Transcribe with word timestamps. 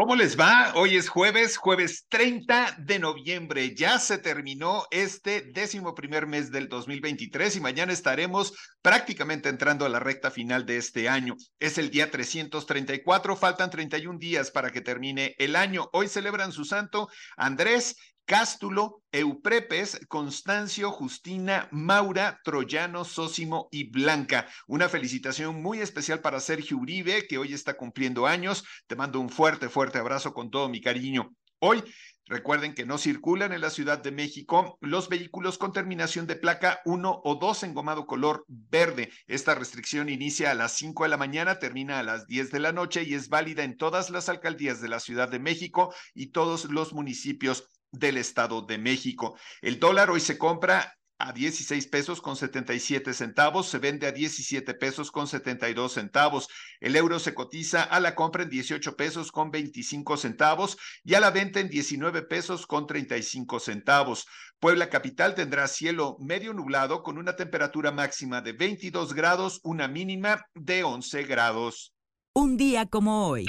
¿Cómo 0.00 0.16
les 0.16 0.40
va? 0.40 0.72
Hoy 0.76 0.96
es 0.96 1.10
jueves, 1.10 1.58
jueves 1.58 2.06
30 2.08 2.76
de 2.78 2.98
noviembre. 2.98 3.74
Ya 3.74 3.98
se 3.98 4.16
terminó 4.16 4.86
este 4.90 5.42
décimo 5.42 5.94
primer 5.94 6.26
mes 6.26 6.50
del 6.50 6.70
2023 6.70 7.56
y 7.56 7.60
mañana 7.60 7.92
estaremos 7.92 8.54
prácticamente 8.80 9.50
entrando 9.50 9.84
a 9.84 9.90
la 9.90 10.00
recta 10.00 10.30
final 10.30 10.64
de 10.64 10.78
este 10.78 11.10
año. 11.10 11.36
Es 11.58 11.76
el 11.76 11.90
día 11.90 12.10
334, 12.10 13.36
faltan 13.36 13.68
31 13.68 14.18
días 14.18 14.50
para 14.50 14.70
que 14.70 14.80
termine 14.80 15.34
el 15.38 15.54
año. 15.54 15.90
Hoy 15.92 16.08
celebran 16.08 16.52
su 16.52 16.64
santo 16.64 17.10
Andrés 17.36 17.96
Cástulo, 18.30 19.02
Euprepes, 19.10 20.06
Constancio, 20.06 20.92
Justina, 20.92 21.68
Maura, 21.72 22.40
Troyano, 22.44 23.04
Sósimo 23.04 23.66
y 23.72 23.90
Blanca. 23.90 24.46
Una 24.68 24.88
felicitación 24.88 25.60
muy 25.60 25.80
especial 25.80 26.20
para 26.20 26.38
Sergio 26.38 26.76
Uribe, 26.76 27.26
que 27.26 27.38
hoy 27.38 27.54
está 27.54 27.76
cumpliendo 27.76 28.28
años. 28.28 28.62
Te 28.86 28.94
mando 28.94 29.18
un 29.18 29.30
fuerte, 29.30 29.68
fuerte 29.68 29.98
abrazo 29.98 30.32
con 30.32 30.48
todo 30.48 30.68
mi 30.68 30.80
cariño. 30.80 31.34
Hoy 31.58 31.82
Recuerden 32.30 32.74
que 32.74 32.86
no 32.86 32.96
circulan 32.96 33.52
en 33.52 33.60
la 33.60 33.70
Ciudad 33.70 33.98
de 33.98 34.12
México 34.12 34.78
los 34.80 35.08
vehículos 35.08 35.58
con 35.58 35.72
terminación 35.72 36.28
de 36.28 36.36
placa 36.36 36.80
1 36.84 37.22
o 37.24 37.34
2 37.34 37.64
engomado 37.64 38.06
color 38.06 38.44
verde. 38.46 39.10
Esta 39.26 39.56
restricción 39.56 40.08
inicia 40.08 40.52
a 40.52 40.54
las 40.54 40.76
5 40.76 41.02
de 41.02 41.08
la 41.08 41.16
mañana, 41.16 41.58
termina 41.58 41.98
a 41.98 42.04
las 42.04 42.28
10 42.28 42.52
de 42.52 42.60
la 42.60 42.70
noche 42.70 43.02
y 43.02 43.14
es 43.14 43.30
válida 43.30 43.64
en 43.64 43.76
todas 43.76 44.10
las 44.10 44.28
alcaldías 44.28 44.80
de 44.80 44.86
la 44.86 45.00
Ciudad 45.00 45.28
de 45.28 45.40
México 45.40 45.92
y 46.14 46.28
todos 46.28 46.66
los 46.66 46.92
municipios 46.92 47.66
del 47.92 48.16
Estado 48.16 48.62
de 48.62 48.78
México. 48.78 49.36
El 49.62 49.78
dólar 49.78 50.10
hoy 50.10 50.20
se 50.20 50.38
compra 50.38 50.94
a 51.20 51.32
16 51.32 51.86
pesos 51.88 52.22
con 52.22 52.34
77 52.34 53.12
centavos, 53.12 53.68
se 53.68 53.78
vende 53.78 54.06
a 54.06 54.12
17 54.12 54.72
pesos 54.74 55.10
con 55.10 55.26
72 55.26 55.92
centavos. 55.92 56.48
El 56.80 56.96
euro 56.96 57.18
se 57.18 57.34
cotiza 57.34 57.82
a 57.82 58.00
la 58.00 58.14
compra 58.14 58.44
en 58.44 58.48
18 58.48 58.96
pesos 58.96 59.30
con 59.30 59.50
25 59.50 60.16
centavos 60.16 60.78
y 61.04 61.14
a 61.14 61.20
la 61.20 61.30
venta 61.30 61.60
en 61.60 61.68
19 61.68 62.22
pesos 62.22 62.66
con 62.66 62.86
35 62.86 63.60
centavos. 63.60 64.26
Puebla 64.58 64.88
Capital 64.88 65.34
tendrá 65.34 65.68
cielo 65.68 66.16
medio 66.20 66.54
nublado 66.54 67.02
con 67.02 67.18
una 67.18 67.36
temperatura 67.36 67.92
máxima 67.92 68.40
de 68.40 68.54
22 68.54 69.12
grados, 69.12 69.60
una 69.62 69.88
mínima 69.88 70.46
de 70.54 70.84
11 70.84 71.24
grados. 71.24 71.92
Un 72.34 72.56
día 72.56 72.86
como 72.86 73.28
hoy. 73.28 73.46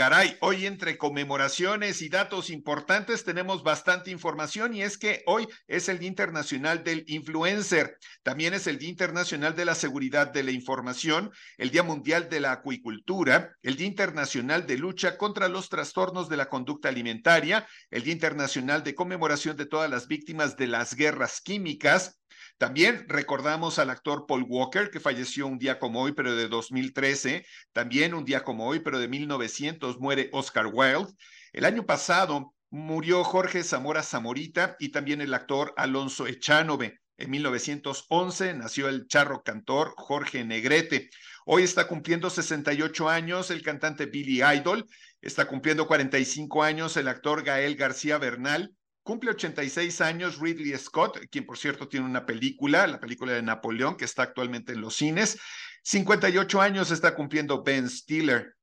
Caray, 0.00 0.38
hoy 0.40 0.64
entre 0.64 0.96
conmemoraciones 0.96 2.00
y 2.00 2.08
datos 2.08 2.48
importantes 2.48 3.22
tenemos 3.22 3.62
bastante 3.62 4.10
información 4.10 4.72
y 4.72 4.82
es 4.82 4.96
que 4.96 5.22
hoy 5.26 5.46
es 5.68 5.90
el 5.90 5.98
Día 5.98 6.08
Internacional 6.08 6.82
del 6.82 7.04
Influencer, 7.06 7.98
también 8.22 8.54
es 8.54 8.66
el 8.66 8.78
Día 8.78 8.88
Internacional 8.88 9.54
de 9.54 9.66
la 9.66 9.74
Seguridad 9.74 10.32
de 10.32 10.42
la 10.42 10.52
Información, 10.52 11.30
el 11.58 11.70
Día 11.70 11.82
Mundial 11.82 12.30
de 12.30 12.40
la 12.40 12.52
Acuicultura, 12.52 13.54
el 13.60 13.76
Día 13.76 13.88
Internacional 13.88 14.66
de 14.66 14.78
Lucha 14.78 15.18
contra 15.18 15.48
los 15.48 15.68
Trastornos 15.68 16.30
de 16.30 16.38
la 16.38 16.48
Conducta 16.48 16.88
Alimentaria, 16.88 17.68
el 17.90 18.02
Día 18.02 18.14
Internacional 18.14 18.82
de 18.82 18.94
Conmemoración 18.94 19.58
de 19.58 19.66
todas 19.66 19.90
las 19.90 20.08
víctimas 20.08 20.56
de 20.56 20.66
las 20.66 20.94
guerras 20.94 21.42
químicas, 21.42 22.19
también 22.60 23.06
recordamos 23.08 23.78
al 23.78 23.88
actor 23.88 24.26
Paul 24.28 24.44
Walker, 24.46 24.90
que 24.90 25.00
falleció 25.00 25.46
un 25.46 25.58
día 25.58 25.78
como 25.78 26.02
hoy, 26.02 26.12
pero 26.12 26.36
de 26.36 26.46
2013. 26.46 27.46
También 27.72 28.12
un 28.12 28.26
día 28.26 28.44
como 28.44 28.66
hoy, 28.66 28.80
pero 28.80 28.98
de 28.98 29.08
1900, 29.08 29.98
muere 29.98 30.28
Oscar 30.34 30.66
Wilde. 30.70 31.10
El 31.54 31.64
año 31.64 31.86
pasado 31.86 32.52
murió 32.68 33.24
Jorge 33.24 33.62
Zamora 33.62 34.02
Zamorita 34.02 34.76
y 34.78 34.90
también 34.90 35.22
el 35.22 35.32
actor 35.32 35.72
Alonso 35.78 36.26
Echanove. 36.26 37.00
En 37.16 37.30
1911 37.30 38.52
nació 38.52 38.90
el 38.90 39.06
charro 39.06 39.42
cantor 39.42 39.94
Jorge 39.96 40.44
Negrete. 40.44 41.08
Hoy 41.46 41.62
está 41.62 41.88
cumpliendo 41.88 42.28
68 42.28 43.08
años 43.08 43.50
el 43.50 43.62
cantante 43.62 44.04
Billy 44.04 44.42
Idol. 44.42 44.84
Está 45.22 45.46
cumpliendo 45.46 45.86
45 45.86 46.62
años 46.62 46.94
el 46.98 47.08
actor 47.08 47.42
Gael 47.42 47.76
García 47.76 48.18
Bernal. 48.18 48.74
Cumple 49.10 49.32
86 49.32 50.02
años 50.02 50.38
Ridley 50.38 50.78
Scott, 50.78 51.18
quien 51.32 51.44
por 51.44 51.58
cierto 51.58 51.88
tiene 51.88 52.06
una 52.06 52.24
película, 52.24 52.86
la 52.86 53.00
película 53.00 53.32
de 53.32 53.42
Napoleón, 53.42 53.96
que 53.96 54.04
está 54.04 54.22
actualmente 54.22 54.72
en 54.72 54.80
los 54.80 54.94
cines. 54.94 55.36
58 55.82 56.60
años 56.60 56.92
está 56.92 57.16
cumpliendo 57.16 57.64
Ben 57.64 57.90
Stiller. 57.90 58.54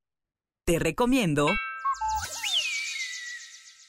Te 0.63 0.79
recomiendo. 0.79 1.49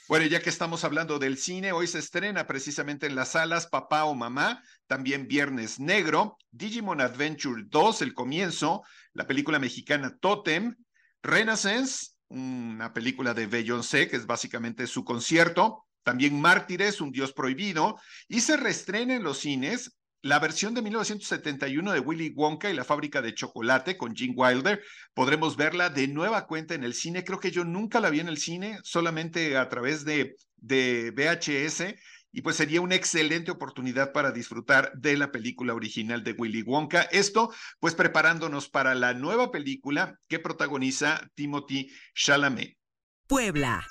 Bueno, 0.08 0.26
ya 0.26 0.42
que 0.42 0.50
estamos 0.50 0.82
hablando 0.82 1.20
del 1.20 1.38
cine, 1.38 1.70
hoy 1.70 1.86
se 1.86 2.00
estrena 2.00 2.48
precisamente 2.48 3.06
en 3.06 3.14
las 3.14 3.28
salas 3.28 3.68
Papá 3.68 4.02
o 4.06 4.16
Mamá, 4.16 4.60
también 4.88 5.28
Viernes 5.28 5.78
Negro, 5.78 6.38
Digimon 6.50 7.00
Adventure 7.00 7.62
2, 7.68 8.02
el 8.02 8.14
comienzo, 8.14 8.82
la 9.12 9.28
película 9.28 9.60
mexicana 9.60 10.18
Totem, 10.20 10.74
Renaissance, 11.22 12.16
una 12.26 12.92
película 12.92 13.32
de 13.32 13.46
Beyoncé, 13.46 14.08
que 14.08 14.16
es 14.16 14.26
básicamente 14.26 14.88
su 14.88 15.04
concierto, 15.04 15.84
también 16.08 16.40
Mártires, 16.40 17.02
un 17.02 17.12
dios 17.12 17.34
prohibido, 17.34 18.00
y 18.28 18.40
se 18.40 18.56
reestrena 18.56 19.16
en 19.16 19.22
los 19.22 19.40
cines 19.40 19.98
la 20.22 20.38
versión 20.38 20.72
de 20.72 20.80
1971 20.80 21.92
de 21.92 22.00
Willy 22.00 22.32
Wonka 22.34 22.70
y 22.70 22.74
la 22.74 22.82
fábrica 22.82 23.20
de 23.20 23.34
chocolate 23.34 23.98
con 23.98 24.16
Gene 24.16 24.32
Wilder. 24.34 24.82
Podremos 25.12 25.58
verla 25.58 25.90
de 25.90 26.08
nueva 26.08 26.46
cuenta 26.46 26.74
en 26.74 26.82
el 26.82 26.94
cine. 26.94 27.24
Creo 27.24 27.40
que 27.40 27.50
yo 27.50 27.62
nunca 27.62 28.00
la 28.00 28.08
vi 28.08 28.20
en 28.20 28.28
el 28.28 28.38
cine, 28.38 28.78
solamente 28.84 29.58
a 29.58 29.68
través 29.68 30.06
de, 30.06 30.34
de 30.56 31.12
VHS. 31.14 31.94
Y 32.32 32.40
pues 32.40 32.56
sería 32.56 32.80
una 32.80 32.94
excelente 32.94 33.50
oportunidad 33.50 34.12
para 34.12 34.32
disfrutar 34.32 34.90
de 34.94 35.14
la 35.18 35.30
película 35.30 35.74
original 35.74 36.24
de 36.24 36.32
Willy 36.32 36.62
Wonka. 36.62 37.02
Esto, 37.02 37.52
pues 37.80 37.94
preparándonos 37.94 38.70
para 38.70 38.94
la 38.94 39.12
nueva 39.12 39.50
película 39.50 40.18
que 40.26 40.38
protagoniza 40.38 41.20
Timothy 41.34 41.92
Chalamet. 42.14 42.78
Puebla. 43.26 43.86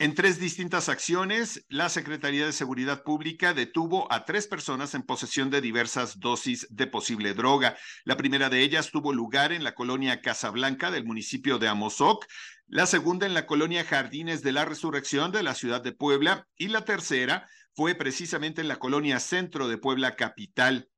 En 0.00 0.14
tres 0.14 0.40
distintas 0.40 0.88
acciones, 0.88 1.66
la 1.68 1.90
Secretaría 1.90 2.46
de 2.46 2.54
Seguridad 2.54 3.02
Pública 3.02 3.52
detuvo 3.52 4.10
a 4.10 4.24
tres 4.24 4.46
personas 4.46 4.94
en 4.94 5.02
posesión 5.02 5.50
de 5.50 5.60
diversas 5.60 6.20
dosis 6.20 6.66
de 6.70 6.86
posible 6.86 7.34
droga. 7.34 7.76
La 8.04 8.16
primera 8.16 8.48
de 8.48 8.62
ellas 8.62 8.92
tuvo 8.92 9.12
lugar 9.12 9.52
en 9.52 9.62
la 9.62 9.74
colonia 9.74 10.22
Casablanca 10.22 10.90
del 10.90 11.04
municipio 11.04 11.58
de 11.58 11.68
Amozoc, 11.68 12.24
la 12.66 12.86
segunda 12.86 13.26
en 13.26 13.34
la 13.34 13.44
colonia 13.44 13.84
Jardines 13.84 14.42
de 14.42 14.52
la 14.52 14.64
Resurrección 14.64 15.32
de 15.32 15.42
la 15.42 15.54
ciudad 15.54 15.82
de 15.82 15.92
Puebla 15.92 16.48
y 16.56 16.68
la 16.68 16.86
tercera 16.86 17.46
fue 17.74 17.94
precisamente 17.94 18.62
en 18.62 18.68
la 18.68 18.78
colonia 18.78 19.20
Centro 19.20 19.68
de 19.68 19.76
Puebla 19.76 20.16
Capital. 20.16 20.88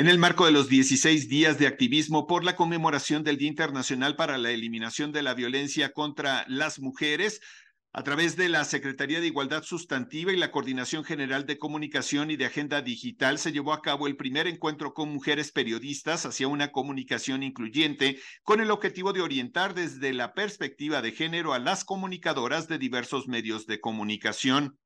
En 0.00 0.08
el 0.08 0.16
marco 0.16 0.46
de 0.46 0.50
los 0.50 0.70
16 0.70 1.28
días 1.28 1.58
de 1.58 1.66
activismo 1.66 2.26
por 2.26 2.42
la 2.42 2.56
conmemoración 2.56 3.22
del 3.22 3.36
Día 3.36 3.48
Internacional 3.48 4.16
para 4.16 4.38
la 4.38 4.50
Eliminación 4.50 5.12
de 5.12 5.20
la 5.20 5.34
Violencia 5.34 5.92
contra 5.92 6.46
las 6.48 6.80
Mujeres, 6.80 7.42
a 7.92 8.02
través 8.02 8.34
de 8.34 8.48
la 8.48 8.64
Secretaría 8.64 9.20
de 9.20 9.26
Igualdad 9.26 9.62
Sustantiva 9.62 10.32
y 10.32 10.38
la 10.38 10.52
Coordinación 10.52 11.04
General 11.04 11.44
de 11.44 11.58
Comunicación 11.58 12.30
y 12.30 12.36
de 12.36 12.46
Agenda 12.46 12.80
Digital 12.80 13.38
se 13.38 13.52
llevó 13.52 13.74
a 13.74 13.82
cabo 13.82 14.06
el 14.06 14.16
primer 14.16 14.46
encuentro 14.46 14.94
con 14.94 15.10
mujeres 15.10 15.52
periodistas 15.52 16.24
hacia 16.24 16.48
una 16.48 16.72
comunicación 16.72 17.42
incluyente 17.42 18.18
con 18.42 18.62
el 18.62 18.70
objetivo 18.70 19.12
de 19.12 19.20
orientar 19.20 19.74
desde 19.74 20.14
la 20.14 20.32
perspectiva 20.32 21.02
de 21.02 21.12
género 21.12 21.52
a 21.52 21.58
las 21.58 21.84
comunicadoras 21.84 22.68
de 22.68 22.78
diversos 22.78 23.28
medios 23.28 23.66
de 23.66 23.80
comunicación. 23.80 24.78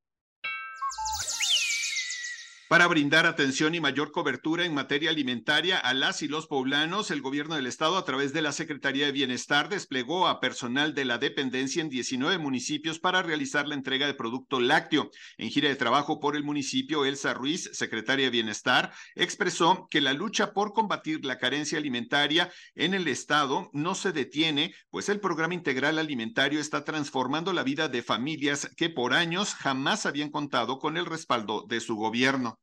Para 2.67 2.87
brindar 2.87 3.27
atención 3.27 3.75
y 3.75 3.81
mayor 3.81 4.11
cobertura 4.11 4.65
en 4.65 4.73
materia 4.73 5.11
alimentaria 5.11 5.77
a 5.79 5.93
las 5.93 6.23
y 6.23 6.29
los 6.29 6.47
poblanos, 6.47 7.11
el 7.11 7.21
gobierno 7.21 7.57
del 7.57 7.67
estado 7.67 7.99
a 7.99 8.07
través 8.07 8.33
de 8.33 8.41
la 8.41 8.53
Secretaría 8.53 9.05
de 9.05 9.13
Bienestar 9.13 9.69
desplegó 9.69 10.27
a 10.27 10.41
personal 10.41 10.95
de 10.95 11.05
la 11.05 11.19
dependencia 11.19 11.83
en 11.83 11.91
19 11.91 12.39
municipios 12.39 12.99
para 12.99 13.23
realizar 13.23 13.69
la 13.69 13.75
entrega 13.75 14.07
de 14.07 14.15
producto 14.15 14.61
lácteo. 14.61 15.11
En 15.37 15.51
gira 15.51 15.69
de 15.69 15.77
trabajo 15.77 16.21
por 16.21 16.37
el 16.37 16.43
municipio, 16.43 17.05
Elsa 17.05 17.35
Ruiz, 17.35 17.69
secretaria 17.75 18.25
de 18.25 18.31
Bienestar, 18.31 18.93
expresó 19.15 19.87
que 19.91 20.01
la 20.01 20.15
lucha 20.15 20.55
por 20.55 20.73
combatir 20.73 21.23
la 21.27 21.37
carencia 21.37 21.77
alimentaria 21.77 22.51
en 22.75 22.95
el 22.95 23.09
estado 23.09 23.69
no 23.75 23.95
se 23.95 24.13
detiene, 24.13 24.75
pues 24.89 25.11
el 25.11 25.21
programa 25.21 25.53
integral 25.53 25.99
alimentario 25.99 26.61
está 26.61 26.83
transformando 26.83 27.53
la 27.53 27.63
vida 27.63 27.89
de 27.89 28.03
familias 28.03 28.71
que 28.75 28.89
por 28.89 29.13
años 29.13 29.55
jamás 29.55 30.07
habían 30.07 30.31
contado 30.31 30.79
con 30.79 30.97
el 30.97 31.05
respaldo 31.05 31.67
de 31.69 31.81
su 31.81 31.97
gobierno. 31.97 32.59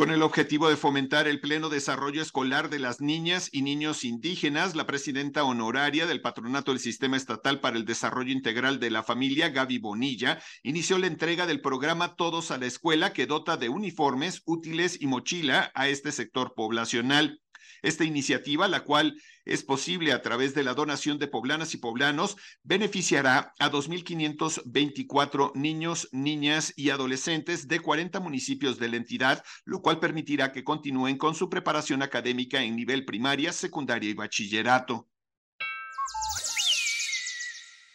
Con 0.00 0.10
el 0.10 0.22
objetivo 0.22 0.70
de 0.70 0.78
fomentar 0.78 1.28
el 1.28 1.40
pleno 1.40 1.68
desarrollo 1.68 2.22
escolar 2.22 2.70
de 2.70 2.78
las 2.78 3.02
niñas 3.02 3.50
y 3.52 3.60
niños 3.60 4.02
indígenas, 4.02 4.74
la 4.74 4.86
presidenta 4.86 5.44
honoraria 5.44 6.06
del 6.06 6.22
Patronato 6.22 6.70
del 6.70 6.80
Sistema 6.80 7.18
Estatal 7.18 7.60
para 7.60 7.76
el 7.76 7.84
Desarrollo 7.84 8.32
Integral 8.32 8.80
de 8.80 8.90
la 8.90 9.02
Familia, 9.02 9.50
Gaby 9.50 9.76
Bonilla, 9.76 10.40
inició 10.62 10.96
la 10.96 11.06
entrega 11.06 11.46
del 11.46 11.60
programa 11.60 12.16
Todos 12.16 12.50
a 12.50 12.56
la 12.56 12.64
Escuela 12.64 13.12
que 13.12 13.26
dota 13.26 13.58
de 13.58 13.68
uniformes, 13.68 14.40
útiles 14.46 14.96
y 14.98 15.06
mochila 15.06 15.70
a 15.74 15.88
este 15.88 16.12
sector 16.12 16.54
poblacional. 16.56 17.42
Esta 17.82 18.04
iniciativa, 18.04 18.68
la 18.68 18.84
cual 18.84 19.20
es 19.44 19.62
posible 19.62 20.12
a 20.12 20.22
través 20.22 20.54
de 20.54 20.62
la 20.62 20.74
donación 20.74 21.18
de 21.18 21.28
poblanas 21.28 21.74
y 21.74 21.78
poblanos, 21.78 22.36
beneficiará 22.62 23.54
a 23.58 23.70
2.524 23.70 25.52
niños, 25.54 26.08
niñas 26.12 26.72
y 26.76 26.90
adolescentes 26.90 27.68
de 27.68 27.80
40 27.80 28.20
municipios 28.20 28.78
de 28.78 28.88
la 28.88 28.96
entidad, 28.96 29.42
lo 29.64 29.80
cual 29.80 29.98
permitirá 29.98 30.52
que 30.52 30.64
continúen 30.64 31.18
con 31.18 31.34
su 31.34 31.48
preparación 31.48 32.02
académica 32.02 32.62
en 32.62 32.76
nivel 32.76 33.04
primaria, 33.04 33.52
secundaria 33.52 34.10
y 34.10 34.14
bachillerato. 34.14 35.08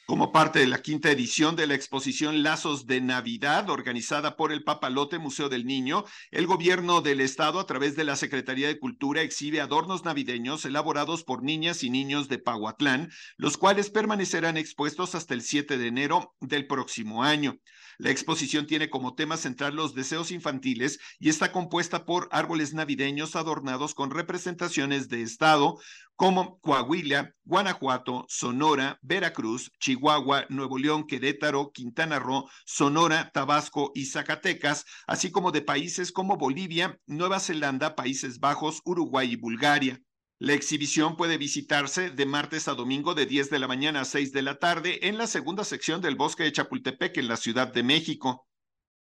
Como 0.05 0.31
parte 0.31 0.59
de 0.59 0.67
la 0.67 0.83
quinta 0.83 1.09
edición 1.09 1.55
de 1.55 1.65
la 1.65 1.73
exposición 1.73 2.43
Lazos 2.43 2.85
de 2.85 3.01
Navidad, 3.01 3.71
organizada 3.71 4.35
por 4.35 4.51
el 4.51 4.63
Papalote 4.63 5.17
Museo 5.17 5.49
del 5.49 5.65
Niño, 5.65 6.03
el 6.29 6.45
gobierno 6.45 7.01
del 7.01 7.21
estado, 7.21 7.59
a 7.59 7.65
través 7.65 7.95
de 7.95 8.03
la 8.03 8.15
Secretaría 8.15 8.67
de 8.67 8.77
Cultura, 8.77 9.23
exhibe 9.23 9.61
adornos 9.61 10.05
navideños 10.05 10.63
elaborados 10.65 11.23
por 11.23 11.41
niñas 11.41 11.81
y 11.81 11.89
niños 11.89 12.29
de 12.29 12.37
Pahuatlán, 12.37 13.09
los 13.37 13.57
cuales 13.57 13.89
permanecerán 13.89 14.57
expuestos 14.57 15.15
hasta 15.15 15.33
el 15.33 15.41
7 15.41 15.79
de 15.79 15.87
enero 15.87 16.35
del 16.39 16.67
próximo 16.67 17.23
año. 17.23 17.57
La 17.97 18.09
exposición 18.09 18.67
tiene 18.67 18.89
como 18.89 19.15
tema 19.15 19.37
central 19.37 19.75
los 19.75 19.95
deseos 19.95 20.31
infantiles 20.31 20.99
y 21.19 21.29
está 21.29 21.51
compuesta 21.51 22.05
por 22.05 22.27
árboles 22.31 22.73
navideños 22.73 23.35
adornados 23.35 23.93
con 23.93 24.11
representaciones 24.11 25.07
de 25.07 25.21
estado 25.21 25.79
como 26.15 26.59
Coahuila, 26.59 27.33
Guanajuato, 27.43 28.25
Sonora, 28.29 28.99
Veracruz, 29.01 29.71
Chihuahua, 29.79 30.45
Nuevo 30.49 30.77
León, 30.77 31.05
Querétaro, 31.07 31.71
Quintana 31.71 32.19
Roo, 32.19 32.49
Sonora, 32.65 33.31
Tabasco 33.33 33.91
y 33.93 34.05
Zacatecas, 34.05 34.85
así 35.07 35.31
como 35.31 35.51
de 35.51 35.61
países 35.61 36.11
como 36.11 36.37
Bolivia, 36.37 36.99
Nueva 37.05 37.39
Zelanda, 37.39 37.95
Países 37.95 38.39
Bajos, 38.39 38.81
Uruguay 38.85 39.33
y 39.33 39.35
Bulgaria. 39.35 40.01
La 40.39 40.53
exhibición 40.53 41.15
puede 41.15 41.37
visitarse 41.37 42.09
de 42.09 42.25
martes 42.25 42.67
a 42.67 42.73
domingo 42.73 43.13
de 43.13 43.25
10 43.25 43.49
de 43.49 43.59
la 43.59 43.69
mañana 43.69 44.01
a 44.01 44.05
6 44.05 44.33
de 44.33 44.41
la 44.41 44.59
tarde 44.59 45.07
en 45.07 45.17
la 45.17 45.27
segunda 45.27 45.63
sección 45.63 46.01
del 46.01 46.15
Bosque 46.15 46.43
de 46.43 46.51
Chapultepec 46.51 47.17
en 47.17 47.29
la 47.29 47.37
Ciudad 47.37 47.71
de 47.71 47.83
México. 47.83 48.45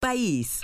País. 0.00 0.60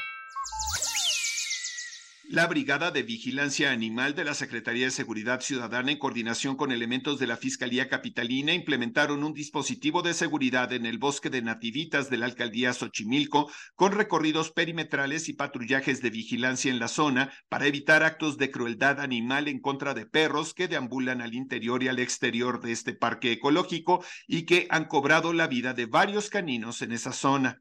La 2.33 2.47
Brigada 2.47 2.93
de 2.93 3.03
Vigilancia 3.03 3.73
Animal 3.73 4.15
de 4.15 4.23
la 4.23 4.35
Secretaría 4.35 4.85
de 4.85 4.93
Seguridad 4.93 5.41
Ciudadana, 5.41 5.91
en 5.91 5.99
coordinación 5.99 6.55
con 6.55 6.71
elementos 6.71 7.19
de 7.19 7.27
la 7.27 7.37
Fiscalía 7.37 7.89
Capitalina, 7.89 8.55
implementaron 8.55 9.25
un 9.25 9.35
dispositivo 9.35 10.01
de 10.03 10.15
seguridad 10.15 10.73
en 10.73 10.87
el 10.87 10.99
bosque 10.99 11.29
de 11.29 11.43
Nativitas 11.43 12.09
de 12.09 12.19
la 12.19 12.27
alcaldía 12.27 12.73
Xochimilco, 12.73 13.51
con 13.75 13.91
recorridos 13.91 14.53
perimetrales 14.53 15.29
y 15.29 15.33
patrullajes 15.33 16.03
de 16.03 16.11
vigilancia 16.11 16.71
en 16.71 16.79
la 16.79 16.87
zona 16.87 17.33
para 17.49 17.67
evitar 17.67 18.05
actos 18.05 18.39
de 18.39 18.53
crueldad 18.53 19.01
animal 19.01 19.49
en 19.49 19.59
contra 19.59 19.93
de 19.93 20.07
perros 20.07 20.55
que 20.55 20.69
deambulan 20.69 21.23
al 21.23 21.35
interior 21.35 21.83
y 21.83 21.89
al 21.89 21.99
exterior 21.99 22.61
de 22.61 22.71
este 22.71 22.95
parque 22.95 23.33
ecológico 23.33 24.05
y 24.29 24.43
que 24.43 24.69
han 24.71 24.85
cobrado 24.85 25.33
la 25.33 25.49
vida 25.49 25.75
de 25.75 25.87
varios 25.87 26.31
caninos 26.31 26.81
en 26.83 26.93
esa 26.93 27.11
zona. 27.11 27.61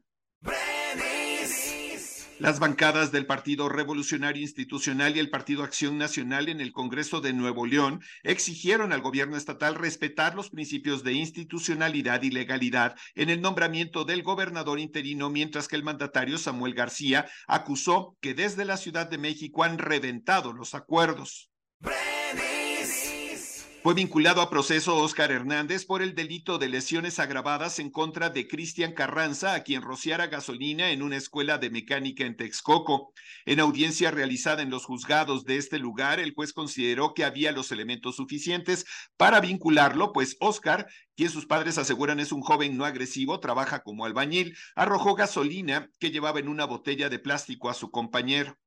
Las 2.40 2.58
bancadas 2.58 3.12
del 3.12 3.26
Partido 3.26 3.68
Revolucionario 3.68 4.40
Institucional 4.40 5.14
y 5.14 5.18
el 5.18 5.28
Partido 5.28 5.62
Acción 5.62 5.98
Nacional 5.98 6.48
en 6.48 6.62
el 6.62 6.72
Congreso 6.72 7.20
de 7.20 7.34
Nuevo 7.34 7.66
León 7.66 8.00
exigieron 8.22 8.94
al 8.94 9.02
gobierno 9.02 9.36
estatal 9.36 9.74
respetar 9.74 10.34
los 10.34 10.48
principios 10.48 11.04
de 11.04 11.12
institucionalidad 11.12 12.22
y 12.22 12.30
legalidad 12.30 12.96
en 13.14 13.28
el 13.28 13.42
nombramiento 13.42 14.06
del 14.06 14.22
gobernador 14.22 14.80
interino, 14.80 15.28
mientras 15.28 15.68
que 15.68 15.76
el 15.76 15.82
mandatario 15.82 16.38
Samuel 16.38 16.72
García 16.72 17.28
acusó 17.46 18.16
que 18.22 18.32
desde 18.32 18.64
la 18.64 18.78
Ciudad 18.78 19.06
de 19.10 19.18
México 19.18 19.62
han 19.62 19.76
reventado 19.76 20.54
los 20.54 20.74
acuerdos. 20.74 21.50
Fue 23.82 23.94
vinculado 23.94 24.42
a 24.42 24.50
proceso 24.50 24.94
Óscar 24.98 25.32
Hernández 25.32 25.86
por 25.86 26.02
el 26.02 26.14
delito 26.14 26.58
de 26.58 26.68
lesiones 26.68 27.18
agravadas 27.18 27.78
en 27.78 27.90
contra 27.90 28.28
de 28.28 28.46
Cristian 28.46 28.92
Carranza, 28.92 29.54
a 29.54 29.62
quien 29.62 29.80
rociara 29.80 30.26
gasolina 30.26 30.90
en 30.90 31.00
una 31.00 31.16
escuela 31.16 31.56
de 31.56 31.70
mecánica 31.70 32.26
en 32.26 32.36
Texcoco. 32.36 33.14
En 33.46 33.58
audiencia 33.58 34.10
realizada 34.10 34.60
en 34.60 34.68
los 34.68 34.84
juzgados 34.84 35.46
de 35.46 35.56
este 35.56 35.78
lugar, 35.78 36.20
el 36.20 36.34
juez 36.34 36.52
consideró 36.52 37.14
que 37.14 37.24
había 37.24 37.52
los 37.52 37.72
elementos 37.72 38.16
suficientes 38.16 38.84
para 39.16 39.40
vincularlo, 39.40 40.12
pues 40.12 40.36
Óscar, 40.40 40.86
quien 41.16 41.30
sus 41.30 41.46
padres 41.46 41.78
aseguran 41.78 42.20
es 42.20 42.32
un 42.32 42.42
joven 42.42 42.76
no 42.76 42.84
agresivo, 42.84 43.40
trabaja 43.40 43.82
como 43.82 44.04
albañil, 44.04 44.58
arrojó 44.76 45.14
gasolina 45.14 45.88
que 45.98 46.10
llevaba 46.10 46.38
en 46.38 46.48
una 46.48 46.66
botella 46.66 47.08
de 47.08 47.18
plástico 47.18 47.70
a 47.70 47.74
su 47.74 47.90
compañero. 47.90 48.58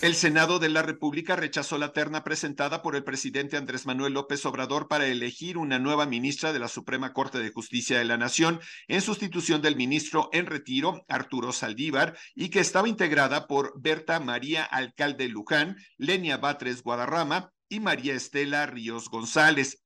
El 0.00 0.14
Senado 0.14 0.60
de 0.60 0.68
la 0.68 0.82
República 0.82 1.34
rechazó 1.34 1.76
la 1.76 1.92
terna 1.92 2.22
presentada 2.22 2.82
por 2.82 2.94
el 2.94 3.02
presidente 3.02 3.56
Andrés 3.56 3.84
Manuel 3.84 4.12
López 4.12 4.46
Obrador 4.46 4.86
para 4.86 5.08
elegir 5.08 5.58
una 5.58 5.80
nueva 5.80 6.06
ministra 6.06 6.52
de 6.52 6.60
la 6.60 6.68
Suprema 6.68 7.12
Corte 7.12 7.40
de 7.40 7.50
Justicia 7.50 7.98
de 7.98 8.04
la 8.04 8.16
Nación 8.16 8.60
en 8.86 9.00
sustitución 9.00 9.60
del 9.60 9.74
ministro 9.74 10.28
en 10.32 10.46
retiro, 10.46 11.04
Arturo 11.08 11.50
Saldívar, 11.50 12.16
y 12.36 12.50
que 12.50 12.60
estaba 12.60 12.88
integrada 12.88 13.48
por 13.48 13.72
Berta 13.80 14.20
María 14.20 14.62
Alcalde 14.62 15.28
Luján, 15.28 15.76
Lenia 15.96 16.36
Batres 16.36 16.84
Guadarrama 16.84 17.52
y 17.68 17.80
María 17.80 18.14
Estela 18.14 18.66
Ríos 18.66 19.08
González. 19.10 19.82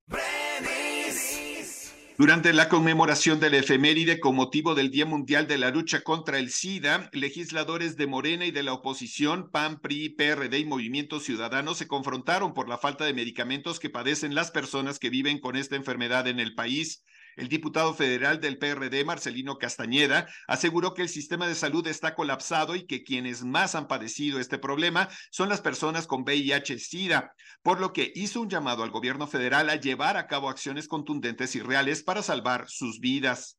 Durante 2.23 2.53
la 2.53 2.69
conmemoración 2.69 3.41
del 3.41 3.55
efeméride 3.55 4.21
con 4.21 4.37
motivo 4.37 4.77
del 4.77 4.93
Día 4.93 5.05
Mundial 5.05 5.49
de 5.49 5.59
la 5.59 5.71
Lucha 5.71 6.03
contra 6.03 6.39
el 6.39 6.51
SIDA, 6.51 7.11
legisladores 7.13 7.97
de 7.97 8.07
Morena 8.07 8.47
y 8.47 8.53
de 8.53 8.63
la 8.63 8.75
oposición, 8.75 9.51
PAN, 9.51 9.81
PRI, 9.81 10.11
PRD 10.11 10.61
y 10.61 10.65
Movimiento 10.65 11.19
Ciudadano 11.19 11.75
se 11.75 11.89
confrontaron 11.89 12.55
por 12.55 12.69
la 12.69 12.79
falta 12.79 13.05
de 13.05 13.13
medicamentos 13.13 13.81
que 13.81 13.91
padecen 13.91 14.37
las 14.37 14.53
personas 14.53 15.01
que 15.01 15.11
viven 15.11 15.41
con 15.41 15.57
esta 15.57 15.75
enfermedad 15.75 16.29
en 16.29 16.39
el 16.39 16.55
país. 16.55 17.03
El 17.37 17.49
diputado 17.49 17.95
federal 17.95 18.41
del 18.41 18.59
PRD, 18.59 19.05
Marcelino 19.05 19.59
Castañeda, 19.59 20.29
aseguró 20.47 20.95
que 20.95 21.03
el 21.03 21.09
sistema 21.09 21.47
de 21.47 21.55
salud 21.55 21.87
está 21.87 22.15
colapsado 22.15 22.75
y 22.75 22.87
que 22.87 23.03
quienes 23.03 23.43
más 23.43 23.75
han 23.75 23.89
padecido 23.89 24.39
este 24.39 24.59
problema 24.59 25.09
son 25.31 25.49
las 25.49 25.61
personas 25.61 26.07
con 26.07 26.25
VIH-Sida, 26.25 27.35
por 27.63 27.81
lo 27.81 27.93
que 27.93 28.13
hizo 28.15 28.41
un 28.41 28.51
llamado 28.51 28.83
al 28.83 28.91
gobierno 28.91 29.27
federal 29.27 29.71
a 29.71 29.77
llevar 29.77 30.17
a 30.17 30.27
cabo 30.27 30.49
acciones 30.49 30.89
contundentes 30.89 31.57
y 31.57 31.61
reales 31.61 32.03
para 32.03 32.23
salvar 32.23 32.67
sus 32.69 33.01
vidas. 33.01 33.59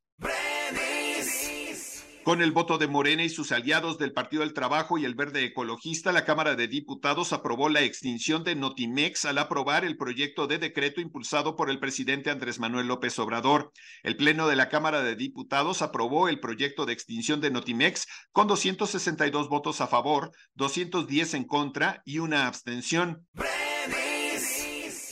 Con 2.24 2.42
el 2.42 2.54
voto 2.54 2.78
de 2.78 2.88
Morena 2.88 3.26
y 3.26 3.30
sus 3.30 3.52
aliados 3.52 3.98
del 3.98 4.14
Partido 4.14 4.44
del 4.44 4.54
Trabajo 4.54 4.98
y 4.98 5.04
el 5.04 5.14
Verde 5.14 5.44
Ecologista, 5.44 6.14
la 6.14 6.24
Cámara 6.24 6.56
de 6.56 6.70
Diputados 6.70 7.34
aprobó 7.34 7.68
la 7.68 7.82
extinción 7.82 8.46
de 8.46 8.56
Notimex 8.56 9.26
al 9.26 9.40
aprobar 9.40 9.84
el 9.84 9.98
proyecto 9.98 10.48
de 10.48 10.58
decreto 10.58 11.02
impulsado 11.02 11.58
por 11.58 11.70
el 11.70 11.80
presidente 11.80 12.30
Andrés 12.30 12.60
Manuel 12.60 12.88
López 12.88 13.20
Obrador. 13.20 13.74
El 14.04 14.16
Pleno 14.16 14.48
de 14.48 14.56
la 14.56 14.70
Cámara 14.70 15.04
de 15.04 15.18
Diputados 15.18 15.82
aprobó 15.82 16.30
el 16.30 16.40
proyecto 16.40 16.86
de 16.86 16.94
extinción 16.94 17.42
de 17.42 17.52
Notimex 17.52 18.08
con 18.32 18.48
262 18.48 19.50
votos 19.50 19.82
a 19.82 19.88
favor, 19.88 20.32
210 20.56 21.34
en 21.34 21.44
contra 21.44 22.02
y 22.06 22.20
una 22.20 22.48
abstención. 22.48 23.28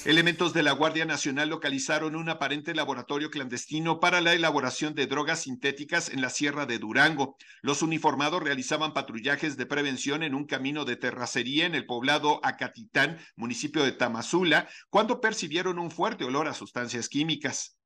Elementos 0.03 0.51
de 0.53 0.63
la 0.63 0.71
Guardia 0.71 1.05
Nacional 1.05 1.49
localizaron 1.49 2.15
un 2.15 2.27
aparente 2.27 2.73
laboratorio 2.73 3.29
clandestino 3.29 3.99
para 3.99 4.19
la 4.19 4.33
elaboración 4.33 4.95
de 4.95 5.05
drogas 5.05 5.43
sintéticas 5.43 6.09
en 6.09 6.21
la 6.21 6.31
Sierra 6.31 6.65
de 6.65 6.79
Durango. 6.79 7.37
Los 7.61 7.83
uniformados 7.83 8.41
realizaban 8.41 8.95
patrullajes 8.95 9.57
de 9.57 9.67
prevención 9.67 10.23
en 10.23 10.33
un 10.33 10.47
camino 10.47 10.85
de 10.85 10.95
terracería 10.95 11.67
en 11.67 11.75
el 11.75 11.85
poblado 11.85 12.39
Acatitán, 12.43 13.19
municipio 13.35 13.83
de 13.83 13.91
Tamazula, 13.91 14.67
cuando 14.89 15.21
percibieron 15.21 15.77
un 15.77 15.91
fuerte 15.91 16.23
olor 16.23 16.47
a 16.47 16.55
sustancias 16.55 17.07
químicas 17.07 17.77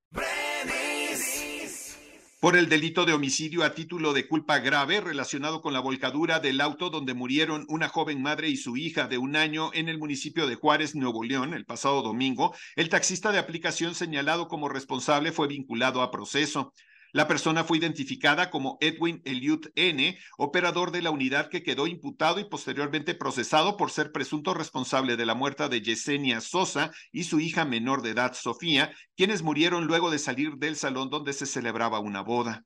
por 2.46 2.56
el 2.56 2.70
delito 2.70 3.06
de 3.06 3.14
homicidio 3.14 3.64
a 3.64 3.74
título 3.74 4.14
de 4.14 4.28
culpa 4.28 4.60
grave 4.60 5.02
relacionado 5.02 5.64
con 5.64 5.74
la 5.74 5.80
volcadura 5.80 6.40
del 6.40 6.62
auto 6.62 6.92
donde 6.92 7.16
murieron 7.16 7.66
una 7.70 7.90
joven 7.90 8.22
madre 8.22 8.50
y 8.50 8.56
su 8.56 8.78
hija 8.78 9.08
de 9.08 9.18
un 9.18 9.36
año 9.36 9.72
en 9.74 9.90
el 9.90 9.98
municipio 9.98 10.46
de 10.46 10.54
Juárez, 10.54 10.94
Nuevo 10.94 11.24
León, 11.24 11.56
el 11.56 11.66
pasado 11.66 12.04
domingo. 12.04 12.54
El 12.76 12.90
taxista 12.90 13.32
de 13.32 13.40
aplicación 13.40 13.96
señalado 13.96 14.48
como 14.48 14.70
responsable 14.70 15.32
fue 15.32 15.48
vinculado 15.48 16.04
a 16.04 16.12
proceso. 16.12 16.72
La 17.16 17.30
persona 17.30 17.64
fue 17.64 17.78
identificada 17.78 18.50
como 18.50 18.78
Edwin 18.82 19.22
Eliud 19.24 19.68
N., 19.76 20.20
operador 20.38 20.92
de 20.92 21.02
la 21.02 21.12
unidad 21.12 21.48
que 21.48 21.64
quedó 21.64 21.88
imputado 21.88 22.42
y 22.42 22.50
posteriormente 22.50 23.16
procesado 23.16 23.78
por 23.78 23.90
ser 23.90 24.12
presunto 24.12 24.54
responsable 24.54 25.16
de 25.16 25.26
la 25.26 25.34
muerte 25.34 25.70
de 25.70 25.82
Yesenia 25.82 26.42
Sosa 26.42 26.92
y 27.14 27.24
su 27.24 27.40
hija 27.40 27.64
menor 27.64 28.02
de 28.02 28.10
edad, 28.10 28.34
Sofía, 28.34 28.92
quienes 29.16 29.44
murieron 29.44 29.88
luego 29.88 30.12
de 30.12 30.20
salir 30.20 30.58
del 30.58 30.76
salón 30.76 31.10
donde 31.10 31.32
se 31.32 31.46
celebraba 31.46 32.02
una 32.02 32.20
boda. 32.20 32.66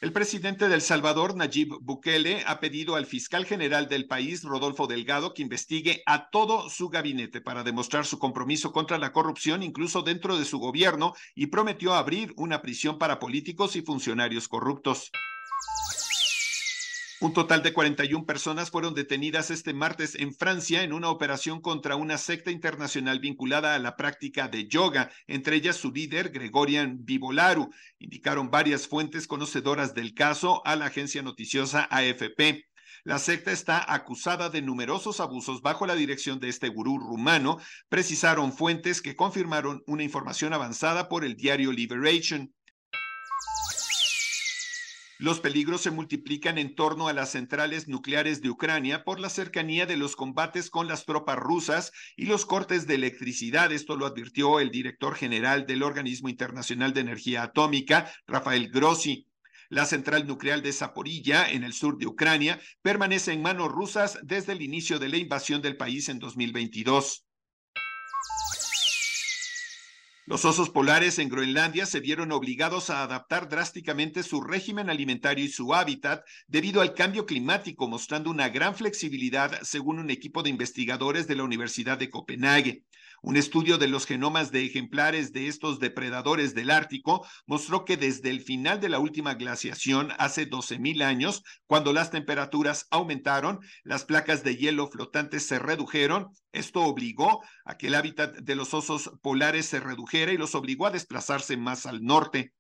El 0.03 0.13
presidente 0.13 0.69
del 0.69 0.83
Salvador, 0.83 1.37
Nayib 1.37 1.79
Bukele, 1.81 2.45
ha 2.47 2.61
pedido 2.61 2.97
al 2.97 3.07
fiscal 3.07 3.47
general 3.47 3.89
del 3.89 4.07
país, 4.07 4.43
Rodolfo 4.43 4.87
Delgado, 4.87 5.33
que 5.33 5.41
investigue 5.41 6.03
a 6.05 6.29
todo 6.29 6.69
su 6.69 6.91
gabinete 6.91 7.41
para 7.41 7.63
demostrar 7.63 8.05
su 8.05 8.19
compromiso 8.19 8.73
contra 8.73 8.99
la 8.99 9.13
corrupción, 9.13 9.63
incluso 9.63 10.03
dentro 10.03 10.37
de 10.37 10.45
su 10.45 10.59
gobierno, 10.59 11.15
y 11.35 11.47
prometió 11.47 11.95
abrir 11.95 12.35
una 12.37 12.61
prisión 12.61 12.99
para 12.99 13.19
políticos 13.19 13.75
y 13.75 13.81
funcionarios 13.81 14.49
corruptos. 14.49 15.11
Un 17.23 17.35
total 17.35 17.63
de 17.63 17.75
41 17.75 18.25
personas 18.25 18.71
fueron 18.71 18.95
detenidas 18.95 19.51
este 19.51 19.75
martes 19.75 20.15
en 20.15 20.35
Francia 20.35 20.83
en 20.83 20.95
una 20.95 21.11
operación 21.11 21.61
contra 21.61 21.95
una 21.95 22.17
secta 22.17 22.51
internacional 22.51 23.21
vinculada 23.21 23.75
a 23.75 23.79
la 23.79 23.95
práctica 23.95 24.49
de 24.49 24.69
yoga, 24.69 25.11
entre 25.27 25.57
ellas 25.57 25.77
su 25.77 25.93
líder, 25.93 26.31
Gregorian 26.31 27.05
Vivolaru, 27.05 27.69
indicaron 27.99 28.51
varias 28.51 28.89
fuentes 28.89 29.27
conocedoras 29.27 29.93
del 29.93 30.15
caso 30.15 30.63
a 30.65 30.77
la 30.77 30.87
agencia 30.87 31.21
noticiosa 31.21 31.87
AFP. 31.91 32.65
La 33.05 33.19
secta 33.19 33.53
está 33.53 33.93
acusada 33.93 34.49
de 34.49 34.63
numerosos 34.63 35.21
abusos 35.21 35.61
bajo 35.61 35.87
la 35.87 35.97
dirección 35.97 36.41
de 36.41 36.49
este 36.49 36.71
gurú 36.71 36.99
rumano, 36.99 37.59
precisaron 37.91 38.51
fuentes 38.55 39.03
que 39.03 39.15
confirmaron 39.15 39.83
una 39.87 40.05
información 40.05 40.55
avanzada 40.55 41.11
por 41.11 41.27
el 41.27 41.37
diario 41.37 41.71
Liberation. 41.71 42.55
Los 45.21 45.39
peligros 45.39 45.83
se 45.83 45.91
multiplican 45.91 46.57
en 46.57 46.75
torno 46.75 47.07
a 47.07 47.13
las 47.13 47.33
centrales 47.33 47.89
nucleares 47.89 48.41
de 48.41 48.49
Ucrania 48.49 49.05
por 49.05 49.21
la 49.21 49.29
cercanía 49.29 49.85
de 49.85 49.99
los 49.99 50.17
combates 50.17 50.71
con 50.71 50.89
las 50.89 51.05
tropas 51.05 51.37
rusas 51.37 51.93
y 52.17 52.25
los 52.25 52.47
cortes 52.47 52.87
de 52.87 52.95
electricidad. 52.95 53.71
Esto 53.71 53.97
lo 53.97 54.07
advirtió 54.07 54.61
el 54.61 54.71
director 54.71 55.15
general 55.15 55.67
del 55.67 55.83
Organismo 55.83 56.31
Internacional 56.31 56.95
de 56.95 57.03
Energía 57.03 57.43
Atómica, 57.43 58.11
Rafael 58.27 58.71
Grossi. 58.71 59.27
La 59.69 59.85
central 59.85 60.27
nuclear 60.27 60.63
de 60.63 60.73
Zaporilla, 60.73 61.51
en 61.51 61.65
el 61.65 61.75
sur 61.75 61.99
de 61.99 62.07
Ucrania, 62.07 62.59
permanece 62.81 63.35
en 63.35 63.43
manos 63.43 63.69
rusas 63.69 64.19
desde 64.23 64.55
el 64.55 64.63
inicio 64.63 64.99
de 64.99 65.11
la 65.11 65.19
invasión 65.19 65.61
del 65.61 65.77
país 65.77 66.09
en 66.09 66.19
2022. 66.19 67.27
Los 70.31 70.45
osos 70.45 70.71
polares 70.71 71.19
en 71.19 71.29
Groenlandia 71.29 71.87
se 71.87 71.99
vieron 71.99 72.31
obligados 72.31 72.89
a 72.89 73.03
adaptar 73.03 73.49
drásticamente 73.49 74.23
su 74.23 74.41
régimen 74.41 74.89
alimentario 74.89 75.45
y 75.45 75.49
su 75.49 75.75
hábitat 75.75 76.25
debido 76.47 76.83
al 76.83 76.95
cambio 76.95 77.27
climático, 77.27 77.89
mostrando 77.89 78.31
una 78.31 78.49
gran 78.49 78.77
flexibilidad, 78.77 79.61
según 79.63 79.99
un 79.99 80.09
equipo 80.09 80.45
de 80.45 80.51
investigadores 80.51 81.27
de 81.27 81.35
la 81.35 81.43
Universidad 81.43 81.99
de 81.99 82.11
Copenhague. 82.11 82.85
Un 83.23 83.37
estudio 83.37 83.77
de 83.77 83.87
los 83.87 84.07
genomas 84.07 84.51
de 84.51 84.65
ejemplares 84.65 85.33
de 85.33 85.47
estos 85.47 85.79
depredadores 85.79 86.55
del 86.55 86.71
Ártico 86.71 87.27
mostró 87.47 87.85
que 87.85 87.99
desde 87.99 88.31
el 88.31 88.41
final 88.41 88.81
de 88.81 88.89
la 88.89 88.99
última 88.99 89.35
glaciación, 89.35 90.11
hace 90.19 90.49
12.000 90.49 91.03
años, 91.03 91.43
cuando 91.67 91.93
las 91.93 92.11
temperaturas 92.11 92.87
aumentaron, 92.91 93.61
las 93.85 94.07
placas 94.07 94.43
de 94.43 94.57
hielo 94.57 94.89
flotantes 94.89 95.47
se 95.47 95.59
redujeron. 95.59 96.29
Esto 96.53 96.81
obligó 96.83 97.43
a 97.67 97.77
que 97.77 97.89
el 97.89 97.95
hábitat 97.95 98.37
de 98.37 98.55
los 98.55 98.73
osos 98.73 99.11
polares 99.21 99.67
se 99.67 99.81
redujera 99.81 100.33
y 100.33 100.39
los 100.39 100.55
obligó 100.55 100.87
a 100.87 100.91
desplazarse 100.91 101.59
más 101.59 101.85
al 101.85 102.03
norte. 102.03 102.55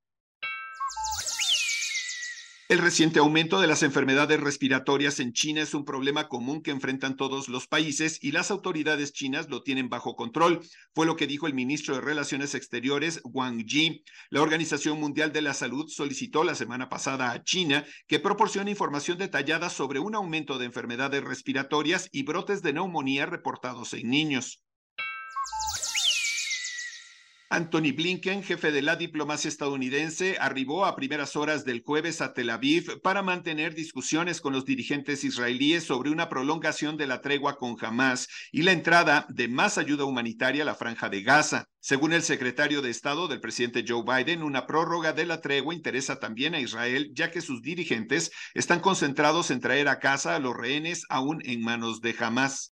El 2.70 2.78
reciente 2.78 3.18
aumento 3.18 3.60
de 3.60 3.66
las 3.66 3.82
enfermedades 3.82 4.38
respiratorias 4.38 5.18
en 5.18 5.32
China 5.32 5.60
es 5.60 5.74
un 5.74 5.84
problema 5.84 6.28
común 6.28 6.62
que 6.62 6.70
enfrentan 6.70 7.16
todos 7.16 7.48
los 7.48 7.66
países 7.66 8.22
y 8.22 8.30
las 8.30 8.52
autoridades 8.52 9.12
chinas 9.12 9.48
lo 9.50 9.64
tienen 9.64 9.88
bajo 9.88 10.14
control, 10.14 10.60
fue 10.94 11.04
lo 11.04 11.16
que 11.16 11.26
dijo 11.26 11.48
el 11.48 11.54
ministro 11.54 11.96
de 11.96 12.00
Relaciones 12.00 12.54
Exteriores 12.54 13.22
Wang 13.24 13.64
Yi. 13.66 14.04
La 14.30 14.40
Organización 14.40 15.00
Mundial 15.00 15.32
de 15.32 15.42
la 15.42 15.52
Salud 15.52 15.88
solicitó 15.88 16.44
la 16.44 16.54
semana 16.54 16.88
pasada 16.88 17.32
a 17.32 17.42
China 17.42 17.84
que 18.06 18.20
proporcione 18.20 18.70
información 18.70 19.18
detallada 19.18 19.68
sobre 19.68 19.98
un 19.98 20.14
aumento 20.14 20.56
de 20.56 20.66
enfermedades 20.66 21.24
respiratorias 21.24 22.08
y 22.12 22.22
brotes 22.22 22.62
de 22.62 22.72
neumonía 22.72 23.26
reportados 23.26 23.94
en 23.94 24.10
niños. 24.10 24.62
Anthony 27.52 27.90
Blinken, 27.90 28.44
jefe 28.44 28.70
de 28.70 28.80
la 28.80 28.94
diplomacia 28.94 29.48
estadounidense, 29.48 30.36
arribó 30.38 30.84
a 30.84 30.94
primeras 30.94 31.34
horas 31.34 31.64
del 31.64 31.82
jueves 31.82 32.20
a 32.20 32.32
Tel 32.32 32.48
Aviv 32.48 33.00
para 33.02 33.22
mantener 33.22 33.74
discusiones 33.74 34.40
con 34.40 34.52
los 34.52 34.64
dirigentes 34.64 35.24
israelíes 35.24 35.82
sobre 35.82 36.10
una 36.10 36.28
prolongación 36.28 36.96
de 36.96 37.08
la 37.08 37.20
tregua 37.20 37.56
con 37.56 37.76
Hamas 37.80 38.28
y 38.52 38.62
la 38.62 38.70
entrada 38.70 39.26
de 39.30 39.48
más 39.48 39.78
ayuda 39.78 40.04
humanitaria 40.04 40.62
a 40.62 40.66
la 40.66 40.76
franja 40.76 41.08
de 41.08 41.22
Gaza. 41.24 41.66
Según 41.80 42.12
el 42.12 42.22
secretario 42.22 42.82
de 42.82 42.90
Estado 42.90 43.26
del 43.26 43.40
presidente 43.40 43.84
Joe 43.84 44.04
Biden, 44.04 44.44
una 44.44 44.68
prórroga 44.68 45.12
de 45.12 45.26
la 45.26 45.40
tregua 45.40 45.74
interesa 45.74 46.20
también 46.20 46.54
a 46.54 46.60
Israel, 46.60 47.10
ya 47.14 47.32
que 47.32 47.40
sus 47.40 47.62
dirigentes 47.62 48.30
están 48.54 48.78
concentrados 48.78 49.50
en 49.50 49.58
traer 49.58 49.88
a 49.88 49.98
casa 49.98 50.36
a 50.36 50.38
los 50.38 50.56
rehenes 50.56 51.04
aún 51.08 51.42
en 51.44 51.62
manos 51.62 52.00
de 52.00 52.14
Hamas. 52.16 52.74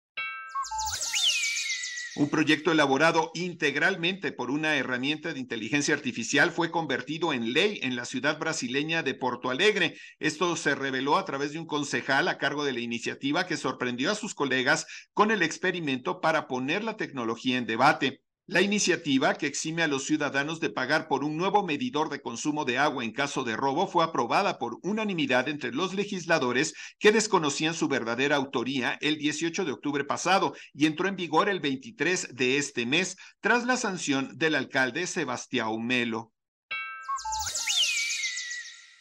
Un 2.16 2.30
proyecto 2.30 2.72
elaborado 2.72 3.30
integralmente 3.34 4.32
por 4.32 4.50
una 4.50 4.76
herramienta 4.76 5.34
de 5.34 5.38
inteligencia 5.38 5.94
artificial 5.94 6.50
fue 6.50 6.70
convertido 6.70 7.34
en 7.34 7.52
ley 7.52 7.78
en 7.82 7.94
la 7.94 8.06
ciudad 8.06 8.38
brasileña 8.38 9.02
de 9.02 9.12
Porto 9.12 9.50
Alegre. 9.50 9.98
Esto 10.18 10.56
se 10.56 10.74
reveló 10.74 11.18
a 11.18 11.26
través 11.26 11.52
de 11.52 11.58
un 11.58 11.66
concejal 11.66 12.28
a 12.28 12.38
cargo 12.38 12.64
de 12.64 12.72
la 12.72 12.80
iniciativa 12.80 13.46
que 13.46 13.58
sorprendió 13.58 14.10
a 14.10 14.14
sus 14.14 14.34
colegas 14.34 14.86
con 15.12 15.30
el 15.30 15.42
experimento 15.42 16.22
para 16.22 16.48
poner 16.48 16.84
la 16.84 16.96
tecnología 16.96 17.58
en 17.58 17.66
debate. 17.66 18.22
La 18.48 18.62
iniciativa, 18.62 19.34
que 19.34 19.48
exime 19.48 19.82
a 19.82 19.88
los 19.88 20.04
ciudadanos 20.04 20.60
de 20.60 20.70
pagar 20.70 21.08
por 21.08 21.24
un 21.24 21.36
nuevo 21.36 21.64
medidor 21.64 22.10
de 22.10 22.22
consumo 22.22 22.64
de 22.64 22.78
agua 22.78 23.02
en 23.02 23.10
caso 23.10 23.42
de 23.42 23.56
robo, 23.56 23.88
fue 23.88 24.04
aprobada 24.04 24.60
por 24.60 24.78
unanimidad 24.84 25.48
entre 25.48 25.72
los 25.72 25.94
legisladores 25.94 26.72
que 27.00 27.10
desconocían 27.10 27.74
su 27.74 27.88
verdadera 27.88 28.36
autoría 28.36 28.98
el 29.00 29.18
18 29.18 29.64
de 29.64 29.72
octubre 29.72 30.04
pasado 30.04 30.54
y 30.72 30.86
entró 30.86 31.08
en 31.08 31.16
vigor 31.16 31.48
el 31.48 31.58
23 31.58 32.36
de 32.36 32.58
este 32.58 32.86
mes 32.86 33.16
tras 33.40 33.66
la 33.66 33.76
sanción 33.76 34.38
del 34.38 34.54
alcalde 34.54 35.08
Sebastián 35.08 35.84
Melo. 35.84 36.32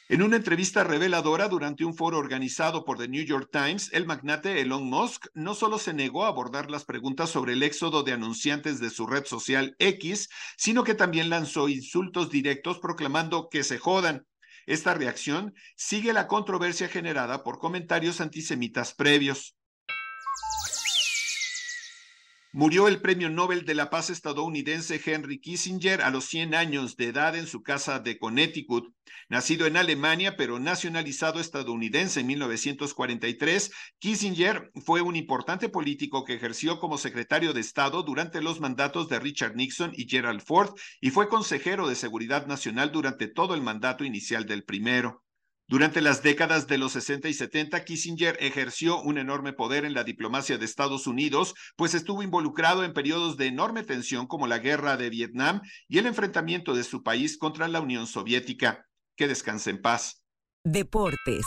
En 0.08 0.22
una 0.22 0.36
entrevista 0.36 0.84
reveladora 0.84 1.48
durante 1.48 1.84
un 1.84 1.96
foro 1.96 2.20
organizado 2.20 2.86
por 2.86 3.00
The 3.00 3.08
New 3.08 3.26
York 3.26 3.50
Times, 3.52 3.90
el 3.92 4.06
magnate 4.06 4.62
Elon 4.62 4.84
Musk 4.84 5.26
no 5.34 5.56
solo 5.56 5.80
se 5.80 5.96
negó 5.96 6.26
a 6.26 6.28
abordar 6.28 6.70
las 6.70 6.86
preguntas 6.86 7.32
sobre 7.32 7.54
el 7.54 7.64
éxodo 7.64 8.04
de 8.04 8.12
anunciantes 8.12 8.80
de 8.80 8.92
su 8.92 9.08
red 9.08 9.26
social 9.26 9.76
X, 9.80 10.30
sino 10.58 10.84
que 10.84 10.94
también 10.94 11.32
lanzó 11.32 11.70
insultos 11.70 12.30
directos 12.30 12.78
proclamando 12.78 13.50
que 13.50 13.64
se 13.64 13.80
jodan. 13.80 14.28
Esta 14.68 14.94
reacción 14.94 15.56
sigue 15.76 16.14
la 16.14 16.28
controversia 16.28 16.88
generada 16.88 17.44
por 17.44 17.58
comentarios 17.58 18.22
antisemitas 18.22 18.94
previos. 18.94 19.55
Murió 22.58 22.88
el 22.88 23.02
premio 23.02 23.30
Nobel 23.30 23.66
de 23.66 23.76
la 23.76 23.90
Paz 23.90 24.10
estadounidense 24.10 25.02
Henry 25.06 25.42
Kissinger 25.42 26.02
a 26.02 26.10
los 26.10 26.24
100 26.24 26.56
años 26.56 26.96
de 26.96 27.08
edad 27.08 27.36
en 27.36 27.48
su 27.48 27.64
casa 27.64 28.00
de 28.00 28.18
Connecticut. 28.18 28.96
Nacido 29.28 29.68
en 29.68 29.76
Alemania, 29.76 30.38
pero 30.38 30.58
nacionalizado 30.58 31.42
estadounidense 31.42 32.22
en 32.22 32.28
1943, 32.28 33.74
Kissinger 34.00 34.72
fue 34.86 35.02
un 35.02 35.18
importante 35.18 35.68
político 35.68 36.24
que 36.24 36.36
ejerció 36.36 36.80
como 36.80 36.98
secretario 36.98 37.52
de 37.52 37.60
Estado 37.60 38.04
durante 38.04 38.42
los 38.42 38.62
mandatos 38.62 39.10
de 39.10 39.20
Richard 39.20 39.58
Nixon 39.58 39.92
y 39.94 40.08
Gerald 40.08 40.40
Ford 40.40 40.76
y 41.02 41.10
fue 41.10 41.28
consejero 41.28 41.90
de 41.90 41.96
Seguridad 41.96 42.48
Nacional 42.48 42.90
durante 42.94 43.28
todo 43.28 43.54
el 43.54 43.64
mandato 43.64 44.06
inicial 44.06 44.46
del 44.46 44.64
primero. 44.64 45.25
Durante 45.68 46.00
las 46.00 46.22
décadas 46.22 46.68
de 46.68 46.78
los 46.78 46.92
60 46.92 47.28
y 47.28 47.34
70, 47.34 47.84
Kissinger 47.86 48.38
ejerció 48.40 49.02
un 49.02 49.18
enorme 49.18 49.52
poder 49.52 49.84
en 49.84 49.96
la 49.96 50.04
diplomacia 50.04 50.60
de 50.60 50.66
Estados 50.66 51.08
Unidos, 51.08 51.56
pues 51.76 51.96
estuvo 51.96 52.22
involucrado 52.22 52.84
en 52.84 52.94
periodos 52.94 53.36
de 53.36 53.48
enorme 53.48 53.84
tensión 53.84 54.28
como 54.28 54.46
la 54.46 54.60
guerra 54.60 54.96
de 54.96 55.10
Vietnam 55.10 55.62
y 55.88 55.98
el 55.98 56.06
enfrentamiento 56.06 56.76
de 56.76 56.84
su 56.84 57.02
país 57.02 57.40
contra 57.40 57.68
la 57.68 57.82
Unión 57.82 58.06
Soviética. 58.06 58.86
Que 59.16 59.28
descanse 59.28 59.72
en 59.72 59.82
paz. 59.82 60.22
Deportes. 60.64 61.46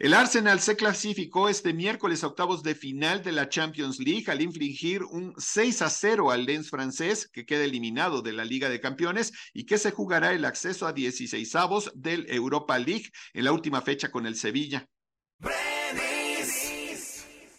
El 0.00 0.14
Arsenal 0.14 0.60
se 0.60 0.76
clasificó 0.76 1.50
este 1.50 1.74
miércoles 1.74 2.24
a 2.24 2.28
octavos 2.28 2.62
de 2.62 2.74
final 2.74 3.22
de 3.22 3.32
la 3.32 3.50
Champions 3.50 3.98
League 3.98 4.24
al 4.28 4.40
infligir 4.40 5.02
un 5.02 5.34
6 5.36 5.82
a 5.82 5.90
0 5.90 6.30
al 6.30 6.46
Lens 6.46 6.70
francés, 6.70 7.28
que 7.30 7.44
queda 7.44 7.64
eliminado 7.64 8.22
de 8.22 8.32
la 8.32 8.46
Liga 8.46 8.70
de 8.70 8.80
Campeones 8.80 9.30
y 9.52 9.66
que 9.66 9.76
se 9.76 9.90
jugará 9.90 10.32
el 10.32 10.46
acceso 10.46 10.86
a 10.86 10.94
16 10.94 11.54
avos 11.54 11.92
del 11.94 12.24
Europa 12.30 12.78
League 12.78 13.10
en 13.34 13.44
la 13.44 13.52
última 13.52 13.82
fecha 13.82 14.10
con 14.10 14.24
el 14.24 14.36
Sevilla. 14.36 14.88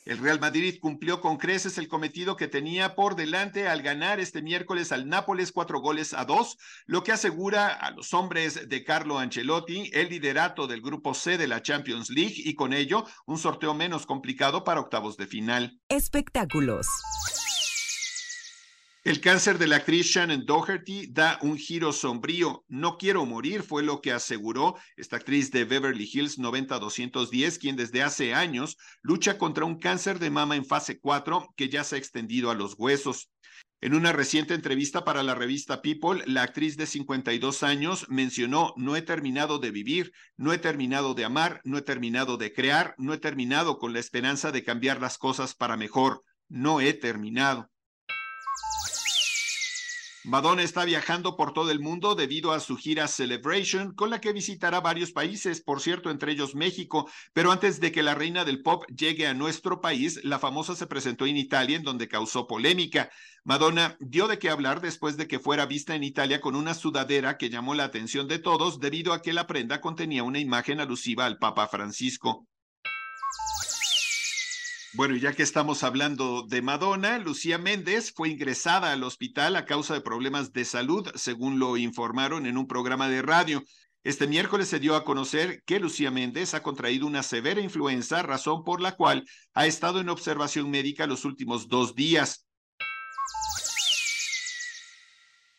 El 0.03 0.17
Real 0.17 0.39
Madrid 0.39 0.77
cumplió 0.81 1.21
con 1.21 1.37
creces 1.37 1.77
el 1.77 1.87
cometido 1.87 2.35
que 2.35 2.47
tenía 2.47 2.95
por 2.95 3.15
delante 3.15 3.67
al 3.67 3.83
ganar 3.83 4.19
este 4.19 4.41
miércoles 4.41 4.91
al 4.91 5.07
Nápoles 5.07 5.51
cuatro 5.51 5.79
goles 5.79 6.13
a 6.13 6.25
dos, 6.25 6.57
lo 6.87 7.03
que 7.03 7.11
asegura 7.11 7.67
a 7.67 7.91
los 7.91 8.13
hombres 8.13 8.67
de 8.67 8.83
Carlo 8.83 9.19
Ancelotti 9.19 9.91
el 9.93 10.09
liderato 10.09 10.65
del 10.65 10.81
grupo 10.81 11.13
C 11.13 11.37
de 11.37 11.47
la 11.47 11.61
Champions 11.61 12.09
League 12.09 12.35
y 12.35 12.55
con 12.55 12.73
ello 12.73 13.05
un 13.27 13.37
sorteo 13.37 13.75
menos 13.75 14.07
complicado 14.07 14.63
para 14.63 14.79
octavos 14.79 15.17
de 15.17 15.27
final. 15.27 15.79
Espectáculos. 15.87 16.87
El 19.03 19.19
cáncer 19.19 19.57
de 19.57 19.65
la 19.65 19.77
actriz 19.77 20.05
Shannon 20.05 20.45
Doherty 20.45 21.07
da 21.07 21.39
un 21.41 21.57
giro 21.57 21.91
sombrío. 21.91 22.63
No 22.67 22.99
quiero 22.99 23.25
morir, 23.25 23.63
fue 23.63 23.81
lo 23.81 23.99
que 23.99 24.11
aseguró 24.11 24.75
esta 24.95 25.15
actriz 25.15 25.49
de 25.49 25.65
Beverly 25.65 26.07
Hills 26.07 26.37
90210, 26.37 27.57
quien 27.57 27.75
desde 27.75 28.03
hace 28.03 28.35
años 28.35 28.77
lucha 29.01 29.39
contra 29.39 29.65
un 29.65 29.79
cáncer 29.79 30.19
de 30.19 30.29
mama 30.29 30.55
en 30.55 30.65
fase 30.65 30.99
4 30.99 31.51
que 31.55 31.67
ya 31.67 31.83
se 31.83 31.95
ha 31.95 31.97
extendido 31.97 32.51
a 32.51 32.53
los 32.53 32.75
huesos. 32.77 33.31
En 33.81 33.95
una 33.95 34.11
reciente 34.11 34.53
entrevista 34.53 35.03
para 35.03 35.23
la 35.23 35.33
revista 35.33 35.81
People, 35.81 36.21
la 36.27 36.43
actriz 36.43 36.77
de 36.77 36.85
52 36.85 37.63
años 37.63 38.05
mencionó, 38.07 38.75
no 38.77 38.95
he 38.95 39.01
terminado 39.01 39.57
de 39.57 39.71
vivir, 39.71 40.11
no 40.37 40.53
he 40.53 40.59
terminado 40.59 41.15
de 41.15 41.25
amar, 41.25 41.59
no 41.63 41.79
he 41.79 41.81
terminado 41.81 42.37
de 42.37 42.53
crear, 42.53 42.93
no 42.99 43.15
he 43.15 43.17
terminado 43.17 43.79
con 43.79 43.93
la 43.93 43.99
esperanza 43.99 44.51
de 44.51 44.63
cambiar 44.63 45.01
las 45.01 45.17
cosas 45.17 45.55
para 45.55 45.75
mejor, 45.75 46.23
no 46.49 46.81
he 46.81 46.93
terminado. 46.93 47.71
Madonna 50.23 50.61
está 50.61 50.85
viajando 50.85 51.35
por 51.35 51.51
todo 51.51 51.71
el 51.71 51.79
mundo 51.79 52.13
debido 52.13 52.51
a 52.51 52.59
su 52.59 52.77
gira 52.77 53.07
Celebration, 53.07 53.95
con 53.95 54.11
la 54.11 54.21
que 54.21 54.33
visitará 54.33 54.79
varios 54.79 55.11
países, 55.11 55.61
por 55.61 55.81
cierto, 55.81 56.11
entre 56.11 56.33
ellos 56.33 56.53
México. 56.53 57.09
Pero 57.33 57.51
antes 57.51 57.79
de 57.79 57.91
que 57.91 58.03
la 58.03 58.13
reina 58.13 58.45
del 58.45 58.61
pop 58.61 58.83
llegue 58.95 59.25
a 59.25 59.33
nuestro 59.33 59.81
país, 59.81 60.23
la 60.23 60.37
famosa 60.37 60.75
se 60.75 60.85
presentó 60.85 61.25
en 61.25 61.37
Italia, 61.37 61.75
en 61.75 61.83
donde 61.83 62.07
causó 62.07 62.45
polémica. 62.45 63.09
Madonna 63.43 63.97
dio 63.99 64.27
de 64.27 64.37
qué 64.37 64.51
hablar 64.51 64.79
después 64.79 65.17
de 65.17 65.27
que 65.27 65.39
fuera 65.39 65.65
vista 65.65 65.95
en 65.95 66.03
Italia 66.03 66.39
con 66.39 66.55
una 66.55 66.75
sudadera 66.75 67.37
que 67.37 67.49
llamó 67.49 67.73
la 67.73 67.85
atención 67.85 68.27
de 68.27 68.37
todos 68.37 68.79
debido 68.79 69.13
a 69.13 69.23
que 69.23 69.33
la 69.33 69.47
prenda 69.47 69.81
contenía 69.81 70.21
una 70.21 70.37
imagen 70.37 70.79
alusiva 70.79 71.25
al 71.25 71.39
Papa 71.39 71.67
Francisco. 71.67 72.47
Bueno, 74.93 75.15
ya 75.15 75.31
que 75.31 75.43
estamos 75.43 75.83
hablando 75.83 76.43
de 76.45 76.61
Madonna, 76.61 77.17
Lucía 77.17 77.57
Méndez 77.57 78.11
fue 78.13 78.27
ingresada 78.27 78.91
al 78.91 79.03
hospital 79.03 79.55
a 79.55 79.65
causa 79.65 79.93
de 79.93 80.01
problemas 80.01 80.51
de 80.51 80.65
salud, 80.65 81.09
según 81.15 81.59
lo 81.59 81.77
informaron 81.77 82.45
en 82.45 82.57
un 82.57 82.67
programa 82.67 83.07
de 83.07 83.21
radio. 83.21 83.63
Este 84.03 84.27
miércoles 84.27 84.67
se 84.67 84.81
dio 84.81 84.97
a 84.97 85.05
conocer 85.05 85.63
que 85.65 85.79
Lucía 85.79 86.11
Méndez 86.11 86.53
ha 86.55 86.61
contraído 86.61 87.07
una 87.07 87.23
severa 87.23 87.61
influenza, 87.61 88.21
razón 88.21 88.65
por 88.65 88.81
la 88.81 88.97
cual 88.97 89.25
ha 89.53 89.65
estado 89.65 90.01
en 90.01 90.09
observación 90.09 90.69
médica 90.69 91.07
los 91.07 91.23
últimos 91.23 91.69
dos 91.69 91.95
días. 91.95 92.45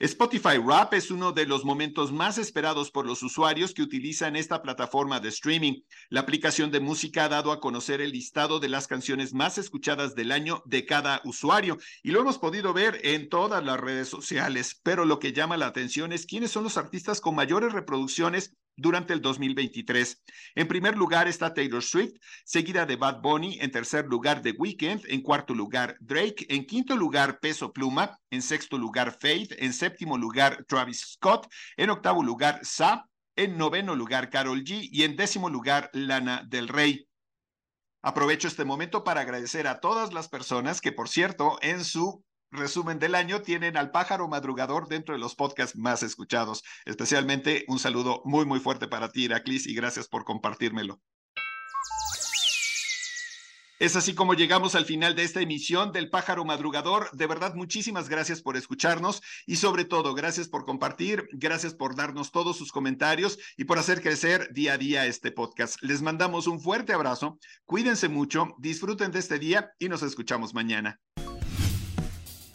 Spotify 0.03 0.57
Rap 0.59 0.95
es 0.95 1.13
uno 1.13 1.31
de 1.31 1.47
los 1.47 1.65
momentos 1.65 2.11
más 2.11 2.37
esperados 2.37 2.91
por 2.91 3.07
los 3.07 3.23
usuarios 3.23 3.73
que 3.73 3.83
utilizan 3.83 4.35
esta 4.35 4.61
plataforma 4.61 5.21
de 5.21 5.29
streaming. 5.29 5.83
La 6.09 6.19
aplicación 6.23 6.73
de 6.73 6.81
música 6.81 7.27
ha 7.27 7.29
dado 7.29 7.53
a 7.53 7.61
conocer 7.61 8.01
el 8.01 8.11
listado 8.11 8.59
de 8.59 8.69
las 8.69 8.89
canciones 8.89 9.33
más 9.33 9.59
escuchadas 9.59 10.17
del 10.17 10.33
año 10.33 10.65
de 10.67 10.87
cada 10.87 11.21
usuario 11.25 11.79
y 12.03 12.11
lo 12.11 12.21
hemos 12.21 12.39
podido 12.39 12.73
ver 12.73 12.99
en 13.05 13.29
todas 13.29 13.65
las 13.65 13.79
redes 13.79 14.09
sociales, 14.09 14.81
pero 14.83 15.05
lo 15.05 15.21
que 15.21 15.33
llama 15.33 15.57
la 15.57 15.67
atención 15.67 16.13
es 16.13 16.27
quiénes 16.27 16.51
son 16.51 16.65
los 16.65 16.79
artistas 16.79 17.21
con 17.21 17.37
mayores 17.37 17.73
reproducciones 17.73 18.57
durante 18.77 19.13
el 19.13 19.21
2023. 19.21 20.23
En 20.55 20.69
primer 20.69 20.97
lugar 20.97 21.29
está 21.29 21.55
Taylor 21.55 21.83
Swift, 21.83 22.15
seguida 22.45 22.87
de 22.87 22.97
Bad 22.97 23.21
Bunny, 23.21 23.59
en 23.61 23.71
tercer 23.71 24.07
lugar 24.07 24.43
The 24.43 24.53
Weeknd, 24.53 25.05
en 25.09 25.23
cuarto 25.23 25.55
lugar 25.55 25.97
Drake, 26.01 26.47
en 26.49 26.67
quinto 26.67 26.97
lugar 26.97 27.39
Peso 27.41 27.73
Pluma, 27.73 28.19
en 28.31 28.43
sexto 28.43 28.79
lugar 28.79 29.17
Faith, 29.21 29.53
en 29.59 29.73
séptimo 29.73 30.19
lugar 30.19 30.65
Travis 30.67 31.13
Scott, 31.13 31.47
en 31.77 31.91
octavo 31.91 32.23
lugar 32.23 32.61
Sa, 32.63 33.09
en 33.37 33.57
noveno 33.57 33.95
lugar 33.95 34.31
Carol 34.31 34.63
G 34.65 34.89
y 34.91 35.05
en 35.05 35.17
décimo 35.17 35.49
lugar 35.49 35.91
Lana 35.93 36.45
del 36.49 36.69
Rey. 36.69 37.07
Aprovecho 38.03 38.49
este 38.49 38.65
momento 38.65 39.05
para 39.05 39.21
agradecer 39.21 39.69
a 39.69 39.79
todas 39.79 40.13
las 40.13 40.29
personas 40.29 40.81
que, 40.81 40.91
por 40.91 41.09
cierto, 41.09 41.59
en 41.63 41.85
su 41.85 42.25
resumen 42.53 42.99
del 42.99 43.15
año 43.15 43.43
tienen 43.43 43.77
al 43.77 43.91
pájaro 43.91 44.29
madrugador 44.29 44.89
dentro 44.89 45.15
de 45.15 45.21
los 45.21 45.35
podcasts 45.35 45.77
más 45.77 46.03
escuchados. 46.03 46.63
Especialmente 46.85 47.65
un 47.69 47.79
saludo 47.79 48.23
muy, 48.25 48.45
muy 48.45 48.61
fuerte 48.61 48.87
para 48.87 49.11
ti, 49.11 49.25
Iraklis, 49.25 49.67
y 49.67 49.75
gracias 49.75 50.09
por 50.09 50.25
compartírmelo. 50.25 51.01
Es 53.83 53.97
así 53.97 54.15
como 54.15 54.35
llegamos 54.35 54.77
al 54.77 54.85
final 54.85 55.17
de 55.17 55.25
esta 55.25 55.41
emisión 55.41 55.91
del 55.91 56.09
Pájaro 56.09 56.45
Madrugador. 56.45 57.11
De 57.15 57.27
verdad, 57.27 57.57
muchísimas 57.57 58.09
gracias 58.09 58.41
por 58.41 58.57
escucharnos 58.57 59.23
y 59.45 59.57
sobre 59.57 59.85
todo, 59.85 60.15
gracias 60.15 60.47
por 60.47 60.65
compartir, 60.65 61.27
gracias 61.33 61.75
por 61.75 61.97
darnos 61.97 62.31
todos 62.31 62.57
sus 62.57 62.71
comentarios 62.71 63.41
y 63.57 63.65
por 63.65 63.81
hacer 63.81 64.01
crecer 64.01 64.53
día 64.53 64.75
a 64.75 64.79
día 64.79 65.07
este 65.07 65.33
podcast. 65.33 65.83
Les 65.83 66.01
mandamos 66.01 66.47
un 66.47 66.61
fuerte 66.61 66.93
abrazo, 66.93 67.41
cuídense 67.65 68.09
mucho, 68.09 68.55
disfruten 68.59 69.11
de 69.11 69.19
este 69.19 69.41
día 69.41 69.73
y 69.81 69.89
nos 69.89 70.05
escuchamos 70.05 70.55
mañana. 70.55 71.01